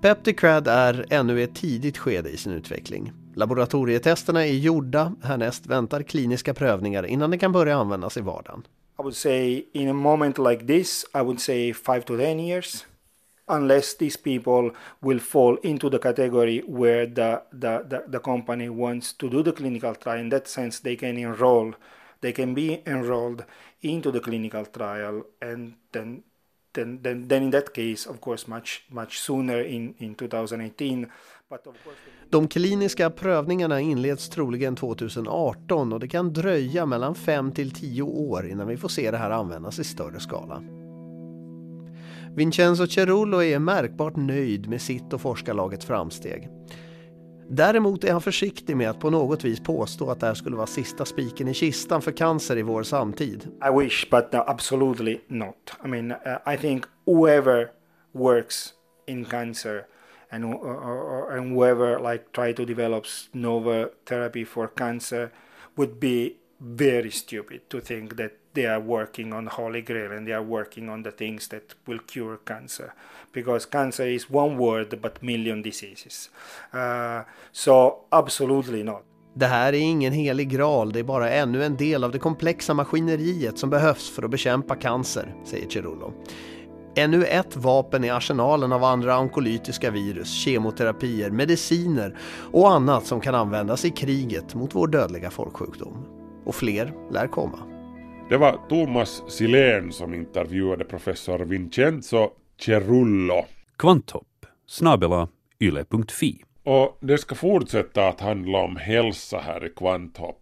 [0.00, 3.12] Pepticrad är ännu i ett tidigt skede i sin utveckling.
[3.34, 8.62] Laboratorietesterna är gjorda, härnäst väntar kliniska prövningar innan det kan börja användas i vardagen.
[8.98, 12.86] I would say in a moment like this, I would say 5 to 10 years.
[13.46, 19.16] Unless these people will fall into the category where the, the, the, the company wants
[19.16, 20.20] to do the clinical trial.
[20.20, 21.72] In that sense, they can enroll,
[22.20, 23.44] they can be enrolled
[23.80, 26.22] into the clinical trial and then
[26.72, 31.06] then, then, then in that case, of course, much, much sooner in, in 2018.
[31.50, 31.96] But of course,
[32.30, 38.46] De kliniska prövningarna inleds troligen 2018 och det kan dröja mellan 5 till 10 år
[38.46, 40.62] innan vi får se det här användas i större skala.
[42.36, 46.48] Vincenzo Cerullo är märkbart nöjd med sitt och forskarlagets framsteg.
[47.50, 50.66] Däremot är han försiktig med att på något vis påstå att det här skulle vara
[50.66, 53.48] sista spiken i kistan för cancer i vår samtid.
[53.68, 55.72] I wish, but no, absolutely not.
[55.84, 57.68] I mean, uh, I think whoever
[58.12, 58.74] works
[59.06, 59.86] in cancer
[60.30, 65.30] and, or, or, and whoever like try to develop novel therapy for cancer
[65.76, 70.32] would be very stupid to think that they are working on holy grail and they
[70.32, 72.92] are working on the things that will cure cancer
[73.32, 76.30] because cancer is one word but million diseases
[76.74, 77.20] uh,
[77.52, 79.04] so absolutely not
[79.34, 82.74] Det här är ingen helig graal, det är bara ännu en del av det komplexa
[82.74, 86.12] maskineriet som behövs för att bekämpa cancer, säger Cerullo.
[86.96, 92.18] Ännu ett vapen i arsenalen av andra onkolytiska virus, kemoterapier, mediciner
[92.52, 96.04] och annat som kan användas i kriget mot vår dödliga folksjukdom.
[96.44, 97.58] Och fler lär komma.
[98.28, 102.30] Det var Thomas Silén som intervjuade professor Vincenzo
[102.60, 103.46] Cerullo.
[103.76, 105.28] Kvanthopp snabela
[105.60, 106.44] yle.fi.
[106.62, 110.40] Och det ska fortsätta att handla om hälsa här i Kvanthopp.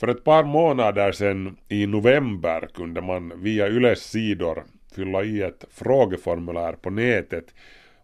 [0.00, 5.64] För ett par månader sedan i november kunde man via Yles sidor fylla i ett
[5.70, 7.54] frågeformulär på nätet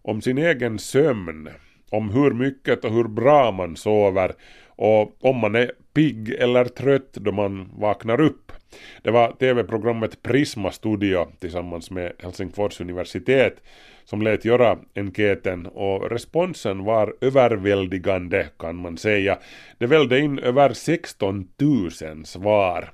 [0.01, 1.49] om sin egen sömn,
[1.89, 4.35] om hur mycket och hur bra man sover
[4.81, 8.51] och om man är pigg eller trött då man vaknar upp.
[9.01, 13.63] Det var tv-programmet Prisma Studio tillsammans med Helsingfors universitet
[14.05, 19.37] som lät göra enkäten och responsen var överväldigande kan man säga.
[19.77, 22.91] Det välde in över 16 000 svar.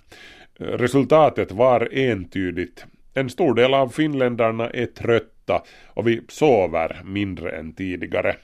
[0.60, 2.86] Resultatet var entydigt.
[3.14, 8.36] En stor del av finländarna är trötta och vi sover mindre än tidigare.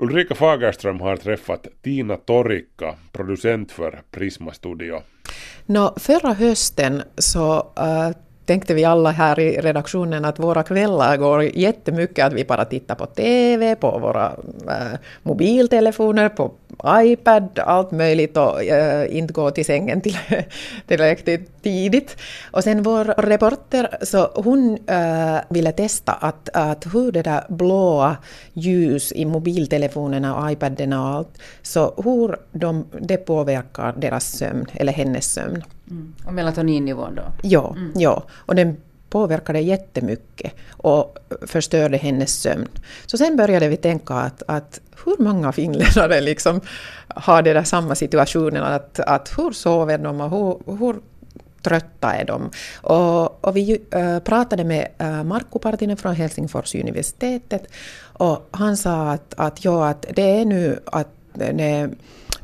[0.00, 5.02] Ulrika Fagerström har träffat Tina Torikka, producent för Prisma Studio.
[5.66, 8.16] Nå, förra hösten så uh,
[8.48, 12.94] tänkte vi alla här i redaktionen att våra kvällar går jättemycket att vi bara tittar
[12.94, 14.26] på TV, på våra
[14.68, 16.50] äh, mobiltelefoner, på
[16.86, 20.18] iPad, allt möjligt och äh, inte gå till sängen till,
[20.86, 22.16] tillräckligt tidigt.
[22.50, 28.16] Och sen vår reporter, så hon äh, ville testa att, att hur det där blåa
[28.52, 34.92] ljus i mobiltelefonerna och iPaderna och allt, så hur de, det påverkar deras sömn, eller
[34.92, 35.62] hennes sömn.
[35.90, 36.14] Mm.
[36.26, 37.22] Och melatoninnivån då?
[37.42, 37.92] Ja, mm.
[37.96, 38.76] ja, och den
[39.10, 42.68] påverkade jättemycket och förstörde hennes sömn.
[43.06, 46.60] Så sen började vi tänka att, att hur många finländare liksom
[47.08, 50.96] har det där samma situationen, att, att hur sover de och hur, hur
[51.62, 52.50] trötta är de?
[52.82, 57.62] Och, och vi äh, pratade med äh, Markku Partinen från Helsingfors universitetet
[58.00, 61.90] och han sa att, att, ja, att det är nu att det är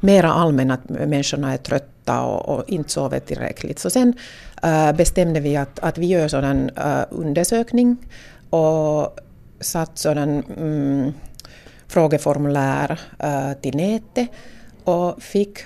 [0.01, 3.79] mera allmänt att människorna är trötta trötta och, och inte sover tillräckligt.
[3.79, 4.15] Så sen
[4.63, 7.97] äh, bestämde vi att, att vi gör sådan äh, undersökning
[8.51, 9.19] och
[9.61, 11.13] satt sådan mm,
[11.89, 14.29] frågeformulär äh, till nätet
[14.85, 15.59] och fick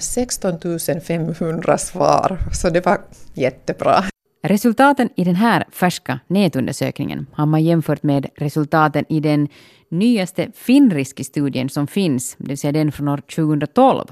[0.00, 0.58] 16
[1.00, 3.00] 500 svar, så det var
[3.34, 4.04] jättebra.
[4.42, 9.48] Resultaten i den här färska nätundersökningen har man jämfört med resultaten i den
[9.90, 14.04] nyaste Finriski-studien som finns, det vill säga den från år 2012.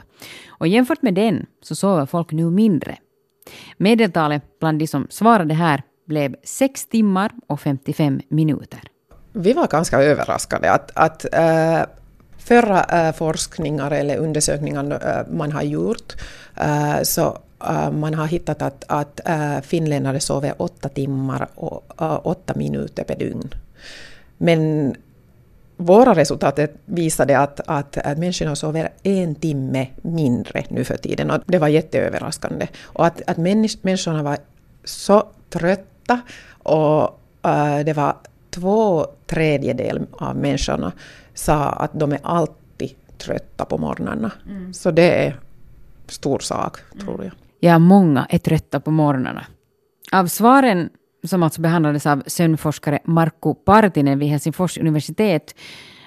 [0.49, 2.99] Och jämfört med den så sover folk nu mindre.
[3.77, 8.81] Medeltalet bland de som svarade här blev 6 timmar och 55 minuter.
[9.33, 11.83] Vi var ganska överraskade att, att äh,
[12.39, 16.15] förra äh, forskningar eller undersökningar äh, man har gjort
[16.57, 17.39] äh, så
[17.93, 19.21] man har hittat att, att
[19.67, 23.55] finländare sover åtta timmar och åtta minuter per dygn.
[24.37, 24.95] Men
[25.77, 31.41] våra resultat visade att, att, att människorna sover en timme mindre nu för tiden och
[31.47, 32.69] det var jätteöverraskande.
[32.83, 34.39] Och att, att människorna var
[34.85, 36.21] så trötta
[36.63, 37.03] och
[37.47, 38.17] uh, det var
[38.51, 40.93] två tredjedelar av människorna
[41.35, 44.33] sa att de är alltid trötta på morgnarna.
[44.47, 44.75] Mm.
[44.75, 45.41] Så det är
[46.09, 47.33] stor sak, tror jag.
[47.61, 49.47] Ja, många är trötta på morgnarna.
[50.13, 50.91] Av svaren
[51.27, 55.55] som alltså behandlades av sömnforskare Markku Partinen vid Helsingfors universitet.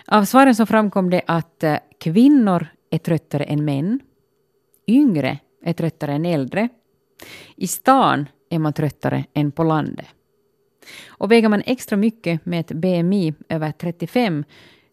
[0.08, 4.00] Av svaren så framkom det att eh, kvinnor är tröttare än män.
[4.88, 6.70] Yngre är tröttare än äldre.
[7.56, 10.06] I stan är man tröttare än på landet.
[11.08, 14.44] Och väger man extra mycket med ett BMI över 35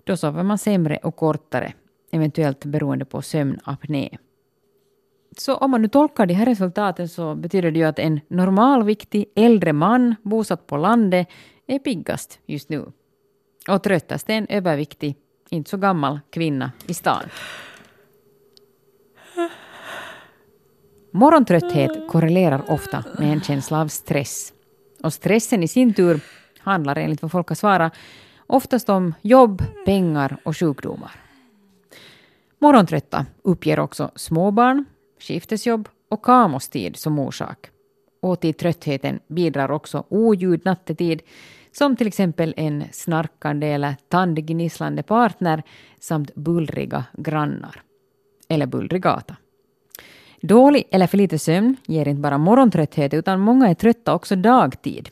[0.04, 1.72] då sover man sämre och kortare,
[2.12, 4.18] eventuellt beroende på sömnapné.
[5.39, 9.26] Så om man nu tolkar de här resultaten så betyder det ju att en normalviktig
[9.34, 11.28] äldre man bosatt på landet
[11.66, 12.93] är piggast just nu.
[13.68, 15.16] Och tröttast är en överviktig,
[15.51, 17.22] inte så gammal kvinna i stan.
[21.11, 24.53] Morgontrötthet korrelerar ofta med en känsla av stress.
[25.03, 26.20] Och stressen i sin tur
[26.59, 27.93] handlar enligt vad folk har svarat
[28.47, 31.12] oftast om jobb, pengar och sjukdomar.
[32.59, 34.84] Morgontrötta uppger också småbarn,
[35.18, 37.70] skiftesjobb och kamostid som orsak.
[38.22, 41.22] Och till tröttheten bidrar också oljud nattetid
[41.72, 45.62] som till exempel en snarkande eller tandgnisslande partner
[45.98, 47.82] samt bullriga grannar.
[48.48, 49.36] Eller bullrig gata.
[50.40, 55.10] Dålig eller för lite sömn ger inte bara morgontrötthet utan många är trötta också dagtid.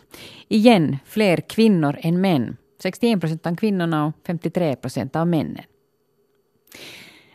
[0.48, 2.56] Igen fler kvinnor än män.
[2.82, 5.64] 61 procent av kvinnorna och 53 procent av männen.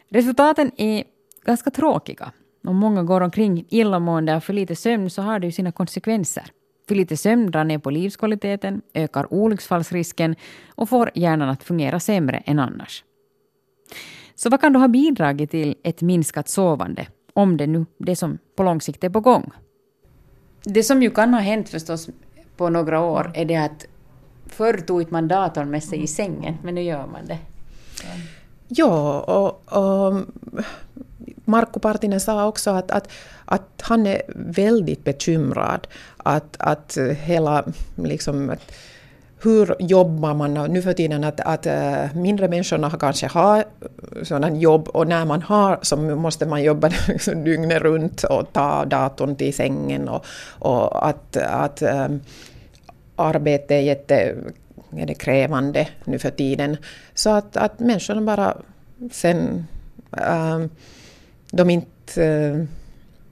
[0.09, 1.03] Resultaten är
[1.45, 2.31] ganska tråkiga.
[2.63, 6.43] Om många går omkring illamående och för lite sömn så har det ju sina konsekvenser.
[6.87, 10.35] För lite sömn drar ner på livskvaliteten, ökar olycksfallsrisken
[10.75, 13.03] och får hjärnan att fungera sämre än annars.
[14.35, 18.37] Så vad kan då ha bidragit till ett minskat sovande, om det nu det som
[18.55, 19.51] på lång sikt är på gång?
[20.63, 22.09] Det som ju kan ha hänt förstås
[22.57, 23.85] på några år är det att
[24.47, 27.37] förr tog man datorn med sig i sängen, men nu gör man det.
[28.67, 30.25] Ja, och, och
[31.49, 33.07] Markku Partinen sa också att, att,
[33.45, 35.87] att han är väldigt bekymrad
[36.17, 37.63] att, att hela
[37.95, 38.71] liksom, att,
[39.41, 41.23] hur jobbar man nu för tiden?
[41.23, 45.97] Att, att eh, mindre människorna kanske har eh, sådana jobb och när man har så
[45.97, 46.89] måste man jobba
[47.35, 50.25] dygnet runt och ta datorn till sängen och,
[50.59, 52.21] och att, att ähm,
[53.15, 54.35] arbete är jätte
[54.97, 56.77] är det krävande nu för tiden.
[57.13, 58.57] Så att, att människorna bara
[59.11, 59.67] sen
[60.17, 60.69] ähm,
[61.51, 62.63] de inte eh,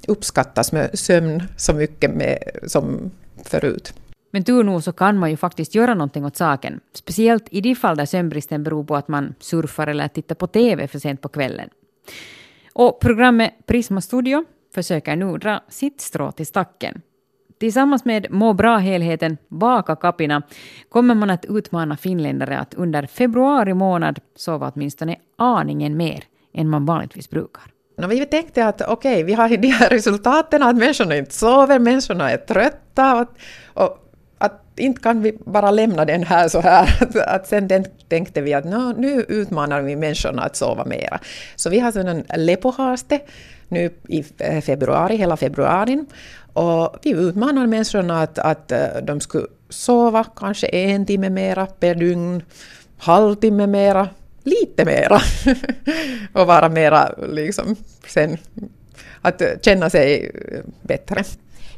[0.07, 2.37] uppskattas med sömn så mycket med,
[2.67, 3.11] som
[3.43, 3.93] förut.
[4.31, 6.79] Men tur nog så kan man ju faktiskt göra någonting åt saken.
[6.93, 10.87] Speciellt i de fall där sömnbristen beror på att man surfar eller tittar på TV
[10.87, 11.69] för sent på kvällen.
[12.73, 17.01] Och programmet Prisma Studio försöker nu dra sitt strå till stacken.
[17.59, 20.41] Tillsammans med Må bra-helheten Vakakapina
[20.89, 26.85] kommer man att utmana finländare att under februari månad sova åtminstone aningen mer än man
[26.85, 27.76] vanligtvis brukar.
[27.99, 31.79] No, vi tänkte att okej, okay, vi har de här resultaten att människorna inte sover,
[31.79, 33.27] människorna är trötta och,
[33.83, 33.97] och
[34.37, 37.07] att inte kan vi bara lämna den här så här.
[37.27, 41.19] Att sen tänkte vi att no, nu utmanar vi människorna att sova mera.
[41.55, 43.19] Så vi har en lepohaste
[43.67, 46.05] nu i eh, februari, hela februari.
[46.53, 51.95] Och vi utmanar människorna att, att eh, de skulle sova kanske en timme mera per
[51.95, 52.43] dygn,
[52.97, 54.09] halvtimme mera,
[54.47, 55.21] lite mera.
[56.33, 57.75] och vara mera liksom
[58.07, 58.37] sen,
[59.21, 60.31] att känna sig
[60.81, 61.23] bättre.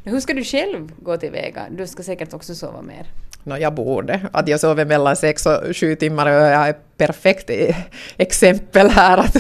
[0.04, 1.68] Hur ska du själv gå tillväga?
[1.72, 3.08] Du ska säkert också sova mer.
[3.50, 4.22] No, jag borde.
[4.32, 7.50] Att jag sover mellan sex och sju timmar och jag är ett perfekt
[8.18, 9.36] exempel här att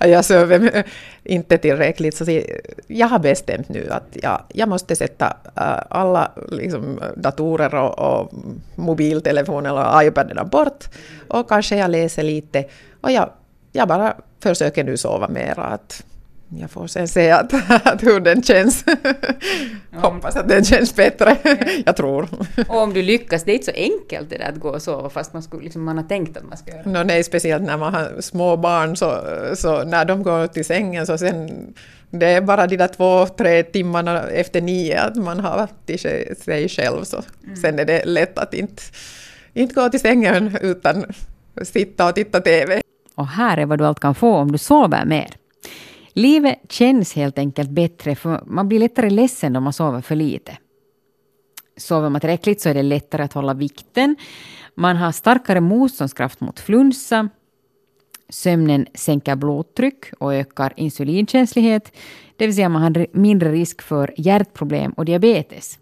[0.10, 0.84] jag sover
[1.24, 2.16] inte tillräckligt.
[2.16, 2.40] Så
[2.86, 8.32] jag har bestämt nu att jag, jag måste sätta äh, alla liksom, datorer och, och
[8.74, 10.84] mobiltelefoner och iPaderna bort
[11.28, 12.64] och kanske jag läser lite
[13.00, 13.30] och jag,
[13.72, 15.62] jag bara försöker nu sova mera.
[15.62, 16.04] Att
[16.58, 17.54] jag får sen se att,
[17.86, 18.84] att hur den känns.
[19.92, 21.36] Hoppas att den känns bättre.
[21.86, 22.28] jag tror.
[22.68, 25.10] Och om du lyckas, det är inte så enkelt det där att gå och sova
[25.10, 27.76] fast man, skulle, liksom, man har tänkt att man ska göra no, Nej, speciellt när
[27.76, 29.22] man har små barn så,
[29.54, 31.74] så när de går till sängen så sen
[32.10, 36.68] det är bara de där två, tre timmarna efter nio att man har till sig
[36.68, 37.56] själv så mm.
[37.56, 38.82] sen är det lätt att inte,
[39.52, 41.04] inte gå till sängen utan
[41.62, 42.82] sitta och titta TV.
[43.14, 45.39] Och här är vad du allt kan få om du sover mer.
[46.20, 50.58] Livet känns helt enkelt bättre för man blir lättare ledsen om man sover för lite.
[51.76, 54.16] Sover man tillräckligt så är det lättare att hålla vikten.
[54.74, 57.28] Man har starkare motståndskraft mot flunsa.
[58.28, 61.96] Sömnen sänker blodtryck och ökar insulinkänslighet.
[62.36, 65.78] Det vill säga man har mindre risk för hjärtproblem och diabetes.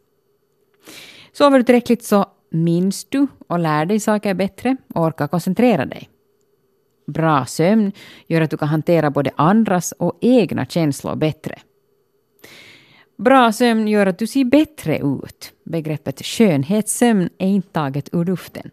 [1.32, 6.08] Sover du tillräckligt så minns du och lär dig saker bättre och orkar koncentrera dig.
[7.08, 7.92] Bra sömn
[8.26, 11.58] gör att du kan hantera både andras och egna känslor bättre.
[13.16, 15.52] Bra sömn gör att du ser bättre ut.
[15.64, 18.70] Begreppet skönhetssömn är inte taget ur luften.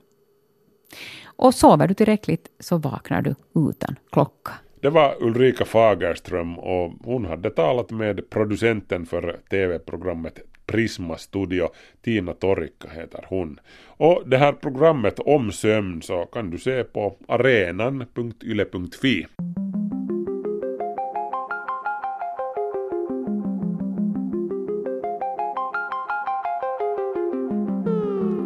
[1.25, 3.35] Och sover du tillräckligt så vaknar du
[3.69, 4.51] utan klocka.
[4.81, 11.69] Det var Ulrika Fagerström och hon hade talat med producenten för tv-programmet Prisma Studio.
[12.01, 13.59] Tina Torikka heter hon.
[13.87, 19.27] Och det här programmet om sömn så kan du se på arenan.yle.fi.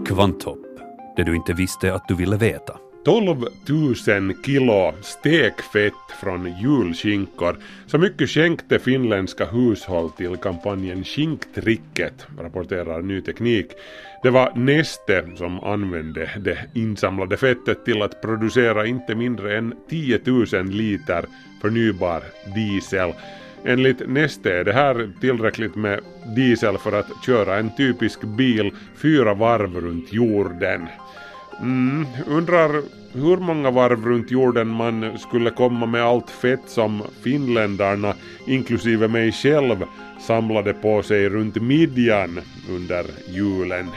[0.06, 0.66] Kvanthopp,
[1.16, 2.89] det du inte visste att du ville veta.
[3.06, 3.46] 12
[4.08, 7.58] 000 kilo stekfett från julskinkor.
[7.86, 13.68] Så mycket skänkte finländska hushåll till kampanjen Skinktricket, rapporterar Ny Teknik.
[14.24, 20.20] Det var Neste som använde det insamlade fettet till att producera inte mindre än 10
[20.26, 21.26] 000 liter
[21.62, 22.24] förnybar
[22.56, 23.14] diesel.
[23.64, 26.00] Enligt Neste är det här tillräckligt med
[26.36, 28.72] diesel för att köra en typisk bil
[29.02, 30.88] fyra varv runt jorden.
[31.62, 32.82] Mm, undrar
[33.14, 38.14] hur många varv runt jorden man skulle komma med allt fett som finländarna,
[38.48, 39.84] inklusive mig själv,
[40.20, 42.40] samlade på sig runt midjan
[42.70, 43.90] under julen.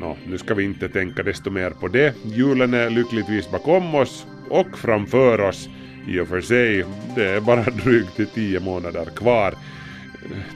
[0.00, 2.14] Nå, nu ska vi inte tänka desto mer på det.
[2.24, 5.68] Julen är lyckligtvis bakom oss och framför oss.
[6.08, 6.84] I och för sig,
[7.16, 9.54] det är bara drygt tio månader kvar.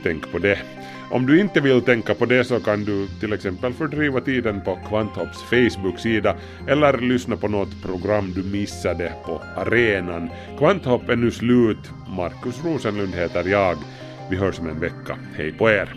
[0.03, 0.59] tänk på det.
[1.11, 4.79] Om du inte vill tänka på det så kan du till exempel fördriva tiden på
[4.89, 6.37] Kvanthopps Facebook-sida
[6.69, 10.31] eller lyssna på något program du missade på arenan.
[10.59, 11.91] Kvanthopp är nu slut.
[12.17, 13.77] Markus Rosenlund heter jag.
[14.31, 15.19] Vi hörs om en vecka.
[15.37, 15.95] Hej på er!